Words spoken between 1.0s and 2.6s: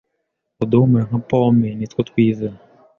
nka pome nitwo twiza